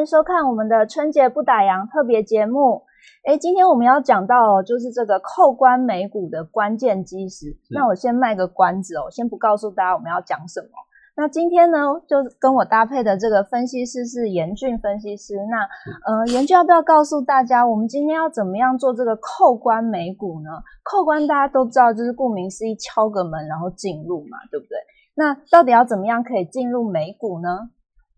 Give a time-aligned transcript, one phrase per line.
[0.00, 2.84] Hello，欢迎收看我们的春节不打烊特别节目。
[3.22, 7.54] 哎，今天我们要讲到就是这个扣关美股的关键基石。
[7.68, 10.68] 那我先卖个关子哦，先不告诉大家我们要讲什么。
[11.16, 11.76] 那今天呢，
[12.08, 15.34] 就跟我搭配的这个分析师是严俊分析师。
[15.50, 15.68] 那
[16.10, 20.48] 呃，严俊要不要告诉大家，我们今天要怎么样做这个扣关美股呢？
[20.82, 24.78] 扣关大家都知道，就是顾名思义敲个门然后进入嘛，对不对？
[25.14, 27.68] 那到底要怎么样可以进入美股呢？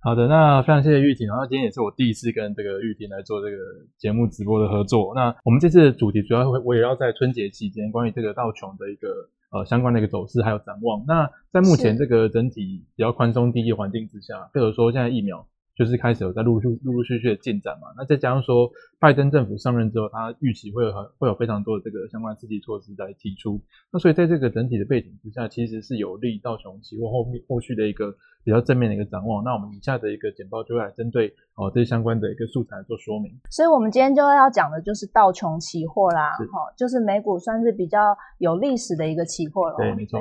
[0.04, 1.28] 好的，那非常谢谢玉婷。
[1.28, 3.56] 然后今天也是我第一次跟这个玉婷来做这个
[3.98, 5.12] 节目直播的合作。
[5.14, 9.08] 那我们这次的主题主要会围绕在春节期间关于这个道琼的一个
[9.52, 11.04] 呃相关的一个走势还有展望。
[11.06, 15.46] 那在目前这个整体比较宽松低息环境之下，或者说现在疫苗。
[15.74, 18.70] 就是开始有在陆陆陆陆续续的进展嘛，那再加上说
[19.00, 23.58] 拜登政府上任之后，他预期会有很会有非常多的这个相关刺激措施在提出，
[23.90, 29.42] 那所以在这个整体的背景之下，其实是有利道琼期货后面后续的一个比较正面的一个展望。
[29.42, 33.32] 那我们以下的一个简报就会来针对哦这些相关的一个素材做说明。
[33.50, 39.76] 所以我们今天就要讲的就是道琼期货啦，哈，就是美股算是比较有历史的一个期货了。
[39.78, 40.20] 对，没错。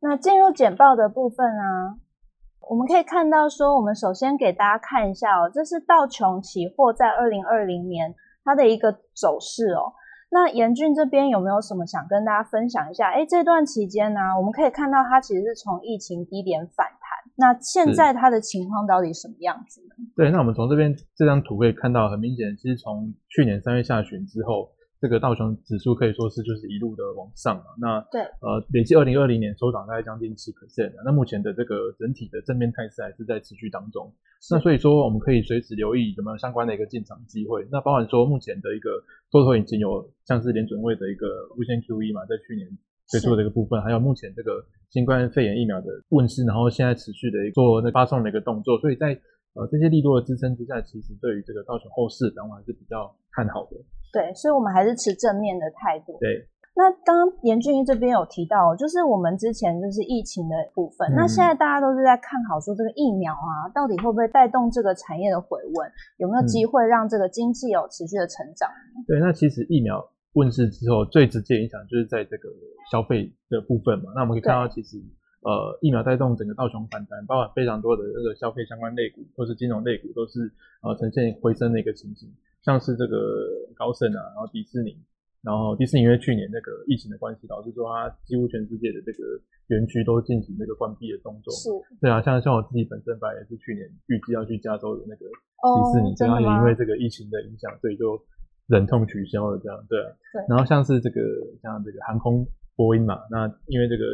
[0.00, 2.03] 那进入简报的部分啊。
[2.68, 9.92] 我们可以看到，说我们首先给大家看一下哦，这是道琼期货在二零二零年它的一个走势哦。
[10.30, 13.10] 那严俊这边有没有什么想跟大家分享一下？
[13.10, 17.32] 哎，这段期间呢，我们可以看到它其实是从疫情低点反弹。
[17.36, 20.04] 那现在它的情况到底什么样子呢？
[20.16, 24.73] 对，那我们从这边这张图可以看到，很明显，其实从去年三月下旬之后。
[25.04, 28.22] 这个道琼指数可以说是就是一路的往上嘛，那对。
[28.40, 34.10] 呃累计二零二零年收涨大概将近七 percent，那目前的这个整体的正面态势还是在持续当中，
[34.50, 38.88] 那所以说我们可以随时留意有没有相关的一个进场机会，那包含说目前的一个
[39.30, 41.26] 多头已经有像是联准会的一个
[41.58, 42.66] 无限 QE 嘛，在去年
[43.12, 49.20] 推出的一个部分，还有目前这个新冠肺炎疫苗的问世，然后现在持续的做那发送的一个动作，所以在
[49.54, 53.76] 呃这些利多的支撑之下，其实对于这个道琼后市，我还是比较看好的。
[54.12, 56.16] 对，所以我们还是持正面的态度。
[56.20, 68.70] 对，那刚刚严俊一这边有提到，就是我们之前就是疫情的部分，那现在大家都是在看好说这个疫苗啊，到底会不会带动这个产业的回温，有没有机会让这个经济有持续的成长？
[69.06, 70.04] 对，那其实疫苗
[70.34, 72.48] 问世之后，最直接影响就是在这个
[72.90, 74.12] 消费的部分嘛。
[74.14, 74.98] 那我们可以看到，其实
[75.44, 80.50] 呃，疫苗带动整个道琼反弹，包括非常多的这个消费相关类股或是金融类股，都是
[80.80, 82.28] 呃呈现回升的一个情形。
[82.62, 83.44] 像是这个
[83.76, 84.96] 高盛啊，然后迪士尼，
[85.42, 89.18] 然后迪士尼因为去年那个疫情的关系，导致说它几乎全世界的这个
[89.66, 91.52] 园区都进行那个关闭的动作。
[91.52, 91.68] 是，
[92.00, 98.18] 对啊，像像我自己本身本来也是去年预计要去加州的那个迪士尼，然后也因为这个疫情的影响，所以就
[98.66, 99.84] 忍痛取消了这样。
[99.86, 100.42] 对啊，对。
[100.48, 101.20] 然后像是这个
[101.60, 102.46] 像这个航空
[102.76, 104.04] 波音嘛，那因为这个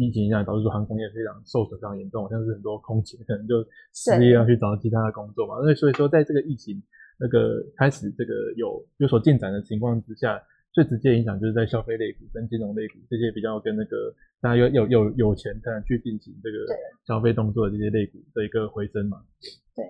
[0.00, 3.62] 疫情影响，导致说航空业非常受损非常严重，像是很多空姐可能就
[3.92, 5.56] 失业要去找其他的工作嘛。
[5.62, 6.82] 那所以说在这个疫情。
[7.22, 16.56] 那个开始这个有有所进展的情况之下，最直接影响就是在消费类股跟金融类股这些比较跟那个大家有有有有钱才能去进行这个
[17.04, 19.20] 消费动作的这些类股的一个回升嘛。
[19.76, 19.84] 对，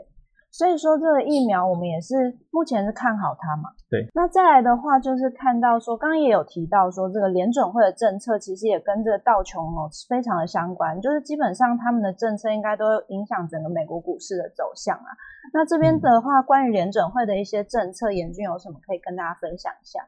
[0.51, 2.15] 所以说这个疫苗我们也是
[2.51, 3.71] 目前是看好它嘛。
[3.89, 15.11] 对，那再来的话就是看到说，刚刚也有提到说，这个联准会的政策其实也跟这个道琼哦非常的相关，就是基本上他们的政策应该都影响整个美国股市的走向啊。
[15.53, 20.01] 那这边的话，关于联准会的一些政策，严峻有什么可以跟大家分享一下？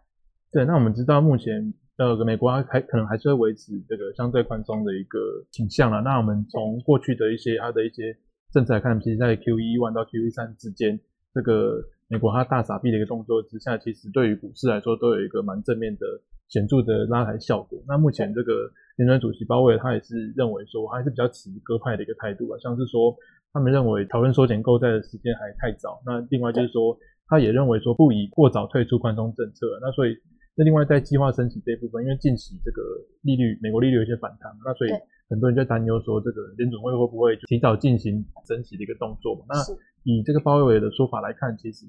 [0.52, 5.18] 对，那我们知道目前呃，美国还可能还是会维持这个相对宽松的一个
[5.50, 6.02] 倾向了。
[6.02, 8.16] 那我们从过去的一些它的一些
[8.52, 11.00] 政策来看，其实在 Q E one 到 Q E 三之间，
[11.32, 16.06] 这个美国它大傻逼的一个动作之下，其实对于股市来说都有一个蛮正面的
[16.48, 17.82] 显著的拉抬效果。
[17.88, 23.16] 那目前这个联准主席鲍威尔他也是认为说，还是比较持鸽派的一个态度啊，像是说。
[23.54, 26.00] 他们认为讨论缩减购债的时间还太早。
[26.06, 26.96] 那另外就是说，
[27.28, 29.66] 他也认为说不宜过早退出宽松政策。
[29.82, 30.16] 那所以，
[30.56, 32.80] 那另外在计划升息这部分，因为近期这个
[33.20, 34.90] 利率，美国利率有些反弹，那所以
[35.32, 39.46] 很多人在担忧说，这个联准会会不会提早进行升息的一个动作嘛？
[39.48, 39.56] 那
[40.04, 41.86] 以这个鲍威尔的说法来看，其实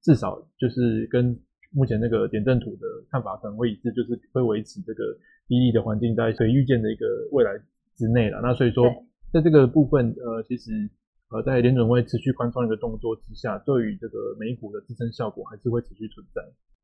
[0.00, 1.38] 至少就是跟
[1.70, 5.04] 目前那个点阵图的看法可能会一致，就是会维持这个
[5.46, 7.52] 低利的环境在可以预见的一个未来
[7.94, 8.40] 之内了。
[8.42, 8.88] 那所以说，
[9.30, 10.88] 在这个部分，呃，其实。
[11.30, 16.40] 呃，在联准会持续宽松一个动作之下，对于这个美股的支撑效果还是会持续存在。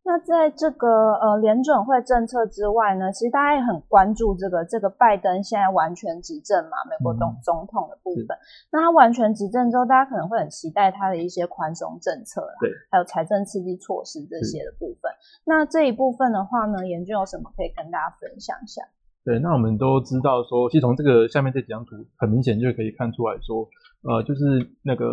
[0.07, 8.37] 那在这个呃联准会政策之外呢，其实大家也很关注这个这个拜登现在完全执政嘛，美国总总统的部分。
[8.71, 15.11] 那他完全执政之后，大家可能会很期待他的一些宽松政策啦，对，还有财政刺激措施这些的部分。
[15.47, 18.83] 那这一部分的话呢，研究有什么可以跟大家分享一下？
[19.25, 23.67] 对，那我们都知道说，其实从这个下面这几张图，很明显就可以看出来说。
[24.05, 25.07] 呃，就是那个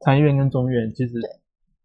[0.00, 1.20] 参议院跟众议院其实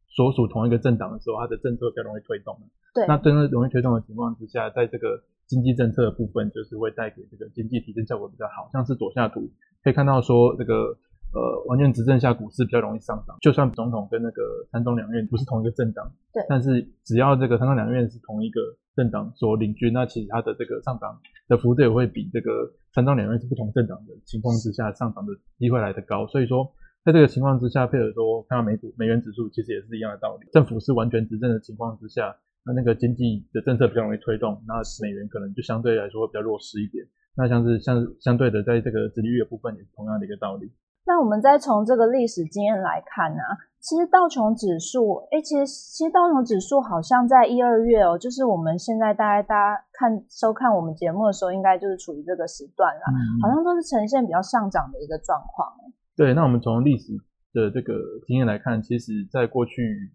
[0.08, 2.58] 所属同一个政党的时候，它的政策比较容易推动。
[2.94, 8.70] 对，那真的容易推动的情况之下，在这个经济政策的部分，就是会带给这个经济提振效果比较好。
[8.74, 9.50] 像是左下图
[9.84, 10.98] 可以看到说，这个
[11.34, 14.42] 呃完全执政下股市比较容易上涨，就算总统跟那个
[14.72, 18.60] 三中两院不是同一个政党，对，但是只要这个三中两院是同一个
[19.00, 21.18] 政党所领军，那其实它的这个上涨
[21.48, 22.52] 的幅度也会比这个
[22.94, 26.28] 三到两院是不同政党的情况之下上涨的机会来得高。
[26.28, 26.70] 所以说，
[27.06, 32.36] 在这个情况之下，配合说看到美股美元指数其实也是一样的道理，政府是完全执政的情况之下。
[32.66, 37.06] 那那个经济的政策比较容易推动，那美元可能就相对来说会比较弱势一点。
[37.38, 40.70] 那像是相相对的，在这个殖利率的部分也是同样的一个道理。
[41.06, 43.42] 那我们再从这个历史经验来看呢，
[43.82, 53.04] 其实道琼指数，哎，其实其实道琼指数好像在一二月哦，就是我们现在大概大家看收看我们节目的时候，应该就是处于这个时段了，
[53.42, 55.72] 好像都是呈现比较上涨的一个状况。
[56.16, 57.14] 对，那我们从历史
[57.54, 57.94] 的这个
[58.28, 60.14] 经验来看，其实在过去。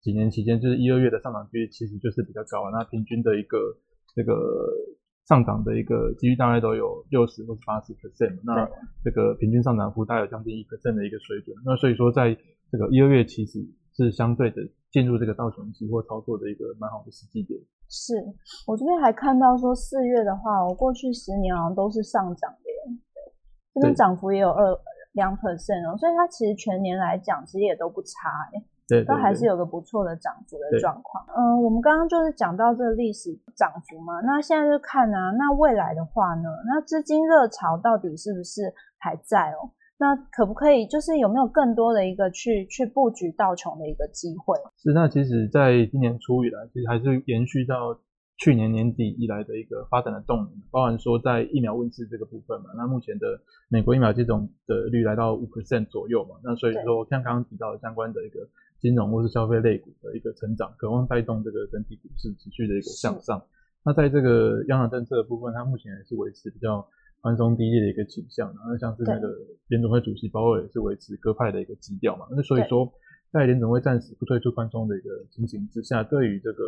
[0.00, 3.58] 几年期间，就是一二月的上涨几率其实就是比较高那平均的一个
[4.14, 4.32] 这个
[5.26, 8.38] 上涨的一个几率大概都有六十或是八十 percent。
[8.44, 8.64] 那
[9.02, 11.54] 这个平均上涨幅大概有将近一 percent 的一个水准。
[11.66, 12.30] 那所以说，在
[12.70, 13.58] 这个一二月其实
[13.96, 14.56] 是相对的
[14.90, 17.58] 进入这个道琼期或操作的一个蛮好的时机点。
[17.88, 18.14] 是
[18.66, 22.98] 我这边还看到说四月的话，我过去十年好像都是上涨的耶。
[23.74, 24.78] 这边涨幅也有二
[25.12, 28.64] 两 percent 哦，所以它其实全年来讲其实也都不差哎。
[28.88, 31.22] 对，都还是有个不错的涨幅的状况。
[31.36, 39.68] 嗯，我们刚刚就是讲到这个历史涨幅嘛，那现在就看啊，那未来的话呢，那资金热潮到底是不是还在哦？
[39.98, 44.56] 那可不可以就是有没有更多的一个去去布局道琼的一个机会？
[44.76, 47.98] 是，那其实在今年初以来，其实还是延续到
[48.36, 58.48] 去年年底以来的一个发展的动能，包含说在疫苗问世这个部分嘛，那目前的美国疫苗接种的率来到五 percent 左右嘛，那所以说像刚刚提到的相关的一个。
[58.80, 63.42] 金融或是消费类股的一个成长，渴望带动这个整体股市持续的一个向上。
[63.84, 66.86] 那在这个央行政策的部分，它目前还是维持比较
[67.20, 68.52] 宽松低利的一个倾向。
[68.54, 69.28] 那像是那个
[69.68, 72.26] 联总会主席鲍威尔也是维持鸽派的一个基调嘛。
[72.30, 72.92] 那所以说，
[73.32, 76.64] 在联总会暂时不推出宽松的一个情形之下，对于这个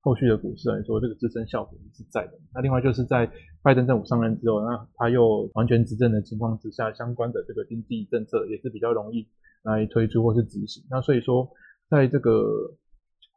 [0.00, 2.32] 后续的股市来说，这个支撑效果是在的。
[2.54, 3.30] 那另外就是在
[3.62, 9.26] 拜登政府上任之后，那他又完全执政的情况之下，相关的这个经济政策也是比较容易。
[9.64, 11.48] 来推出或是执行，那所以说，
[11.88, 12.76] 在这个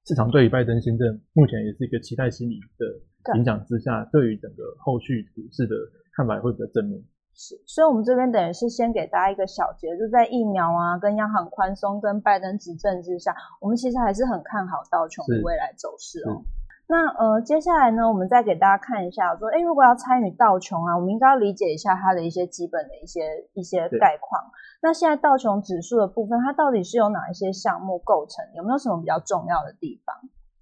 [0.06, 5.78] 市场对于拜登新政目前也是一个期待心理的影响之下，对于整个后续股市的
[6.18, 7.00] 看法会比较正面。
[7.40, 16.42] 是，所以我们这边等于是先给大家一个小结，就在疫苗啊、跟央行宽松、跟拜登执政之下，我们其实还是很看好道琼的未来走势哦。
[16.90, 23.22] 那呃，接下来呢，我们再给大家看一下，说，哎，如果要参与道琼啊，我们应该要理解一下它的一些基本的一些
[23.54, 24.42] 一些概况。
[24.82, 28.44] 那现在道琼指数的部分，它到底是由哪一些项目构成？
[28.56, 30.16] 有没有什么比较重要的地方？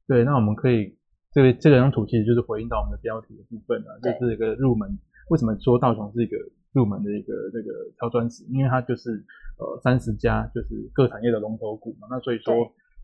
[0.10, 0.98] 对，那我们可以
[1.32, 5.00] 这个这两张图其实就是回应到我们的标题的部分啊，就是一个入门。
[5.30, 6.38] 为什么说道琼是一个
[6.74, 8.44] 入门的一个这个挑砖石？
[8.50, 9.24] 因为它就是
[9.58, 12.08] 呃三十家就是各产业的龙头股嘛。
[12.10, 12.54] 那所以说，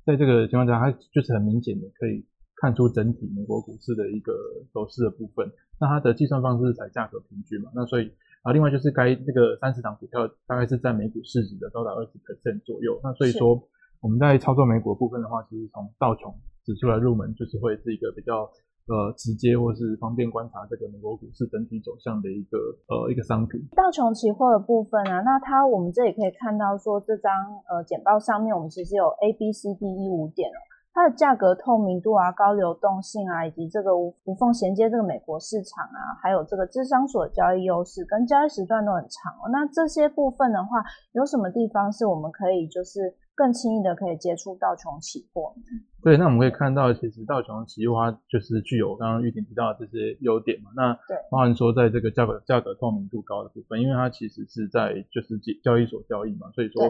[0.06, 2.26] 在这个情况下，它就是很明显的可以。
[2.62, 4.32] 看出整体美国股市的一个
[4.72, 7.72] 走势的部分，那它的计算方式是采价格平均嘛？
[7.74, 8.12] 那所以
[8.44, 13.02] 啊，另外就是该这个三十档股票大概是在美股市值的高达二十 percent 左右。
[13.04, 13.68] 那所以说
[14.00, 16.32] 我们在操作美股部分的话，其实从道琼
[16.64, 18.48] 指出来入门，就是会是一个比较
[18.92, 22.60] 呃直接或是方便观察这个美国股市整体走向的一个
[22.92, 23.56] 呃一个商品。
[23.72, 27.32] 道琼期货的部分啊，那它我们这里可以看到说这张
[27.72, 30.60] 呃简报上面，我们其实有 A B C D E 五点哦。
[30.94, 39.32] 它的价格透明度啊、高流动性啊，以及这个无无缝衔接这个美国市场啊，还有这个智商所交易优势跟交易时段都很长。
[39.54, 40.84] 那这些部分的话，
[41.14, 45.56] 有什么地方是我们可以就是更轻易的可以接触道琼期货？
[46.04, 50.72] 对，那我们可以看到，其实道琼期货它就是具有刚刚玉婷提到的这些优点嘛。
[50.76, 56.84] 那对，包含说在这个价格价格透明度高的部分，因为它其实是在就是交易所交易嘛，所以说。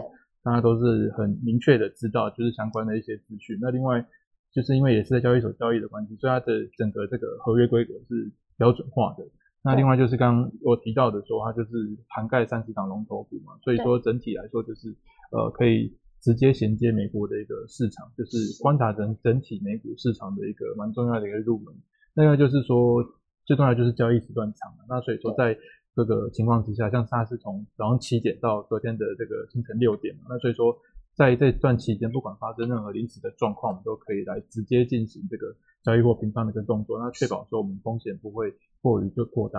[0.44, 3.56] 大家都是很明确的知道，就是相关的一些资讯。
[3.60, 4.04] 那另外，
[4.52, 8.28] 就是因为也是在交易所交易的关系，所以它的整个这个合约规格是
[8.58, 9.22] 标准化的。
[9.62, 14.96] 那另外就是刚刚我提到的说，它就是涵盖三十档龙头股嘛，所以说整体来说就是
[15.30, 21.74] 呃可以直接衔接美国的一个市场，就是观察整整体美股市场的一个蛮重要的一个入门。
[22.14, 23.02] 另外就是说，
[23.44, 24.72] 最重要就是交易时段长。
[24.88, 25.58] 那所以说在
[25.96, 30.78] 这个情况之下，像它是从早上七点到昨天的这个清晨六点嘛，那所以说
[31.14, 39.58] 在这段期间，不管发生任何临时的状况，我们都可以来直接进行这个交易或平仓的一个动作，那确保说我们风险不会过于就扩大。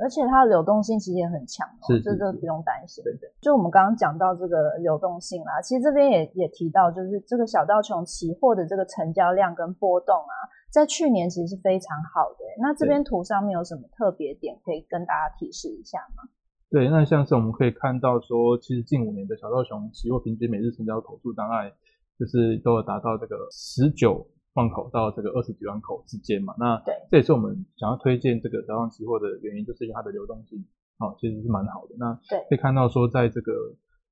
[0.00, 3.02] 而且它的流动性其实也很强，是这个不用担心。
[3.02, 3.28] 对对。
[3.40, 10.34] 就我们刚刚讲到这个流动性啦，其实这边也也提到，就是这个小道琼期货的这个成交量跟波动啊，
[10.70, 12.38] 在去年其实是非常好的。
[12.60, 16.22] 那这边图上面有什么特别点可以跟大家提示一下吗？
[16.70, 21.72] 对，那像是我们可以看到说，其实近五年的小道琼期货平均每日成交口数大概
[22.16, 24.24] 就是都有达到这个十九。
[24.58, 30.58] 万口到这个二十几万口之间嘛，那对，这也是我们想要推荐这个早上期货的原因，就是因为它的流动性
[30.98, 31.94] 啊其实是蛮好的。
[31.96, 33.52] 那对，可以看到说，在这个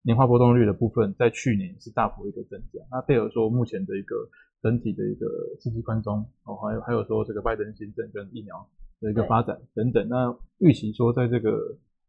[0.02, 2.80] 年化波动率的部分，在去年是大幅一个增加。
[2.92, 4.14] 那配合说目前的一个
[4.62, 5.26] 整体的一个
[5.58, 8.68] 刺激宽松哦，还有还有说这个拜登新政跟疫苗
[9.00, 11.50] 的一个发展等等，那预期说在这个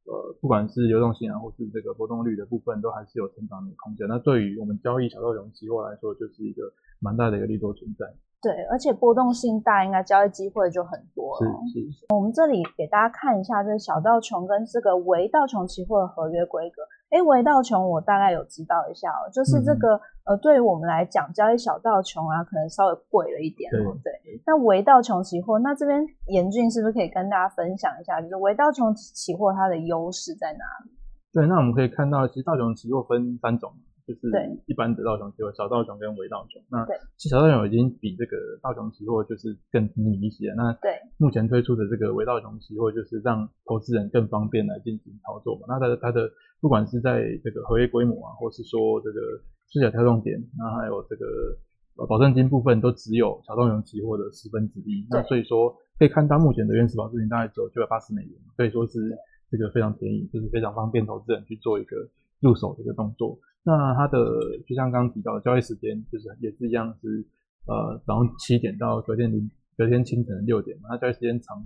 [0.06, 4.08] 呃不管是流动性啊，或是这个波动率的部分，都还是有成长的空间。
[4.08, 8.06] 那对于我们交易小道融期货来说，就是一个蛮大的一个利多存在。
[8.39, 11.51] 对，而且波动性大，应该交易机会就很多了。
[11.74, 12.06] 是是。
[12.13, 16.84] 我们这里给大家看一下，这小道琼跟这个维道琼期货的合约规格。
[17.10, 23.98] 哎，维道琼我大概有知道一下哦，就是这个呃，对于我们来讲，交易小道琼啊，可能稍微贵了一点哦。
[24.03, 24.13] 对。
[24.46, 30.91] 那维道琼期货，那这边严峻是不是可以跟大家分享一下，就是维道琼期货它的优势在哪里？
[31.34, 33.74] 对，那我们可以看到，其实道琼期货分三种。
[34.08, 34.32] 就是
[34.66, 36.64] 一般的道琼期货、小道琼跟微道琼。
[36.72, 36.88] 那
[37.18, 40.54] 其实小道琼已经比这个道琼期货就是更低迷一些。
[40.56, 45.68] 那对目前推出的这个微道琼期货，就是让投资人更方便来进行操作嘛。
[45.68, 49.20] 那它的它的不管是在这个合约规模啊，或是说这个
[49.68, 55.06] 市场跳动点，那还有这个保证金部分，都只有小道琼期货的十分之一。
[55.10, 59.18] 那所以说可以看到目前的原始保证金大概只有九百八十美元，可以说是
[59.52, 61.96] 这个非常便宜，就是非常方便投资人去做一个
[62.39, 63.39] 入手的一个动作。
[63.63, 64.17] 那它的
[64.65, 67.25] 就像刚刚提到的交易时间，就是也是一样是
[67.65, 70.89] 呃早上七点到隔天零隔天清晨六点嘛。
[70.89, 71.65] 它交易时间长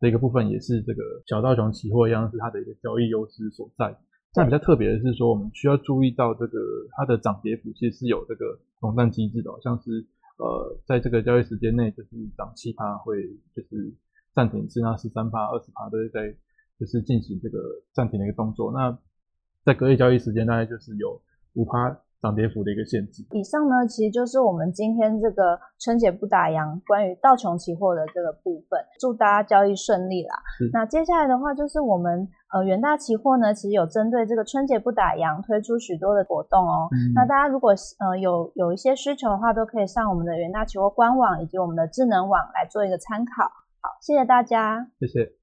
[0.00, 3.96] 的一个部分也是这个小道琼期货一样是它的一个交易优势所在。
[4.36, 6.58] 那比较特别的是说，我们需要注意到这个
[6.96, 10.06] 它的涨跌幅其实是有这个垄断机制的，像是
[10.36, 13.92] 呃在这个交易时间内就是涨七趴会就是
[14.34, 16.30] 暂停一次，那十三趴、二十趴都是在
[16.78, 17.58] 就是进行这个
[17.94, 18.70] 暂停的一个动作。
[18.70, 18.96] 那
[19.68, 21.20] 在隔夜交易时间大概就是有。
[21.54, 21.90] 五趴
[22.22, 23.26] 涨跌幅的一个限制。
[23.32, 28.78] 以上呢，其实就是我们今天这个春节不打烊关于道琼期货的这个部分。
[29.00, 30.36] 祝大家交易顺利啦！
[30.72, 36.86] 那接下来的话，就是我们呃元大期货呢，其实有针对这个春节不打烊推出许多的活动哦。
[37.12, 43.50] 那大家如果呃有有一些需求的话，都可以上我们的元大期货官网以及我们的智能网来做一个参考。
[43.80, 45.37] 好，谢谢大家，谢谢。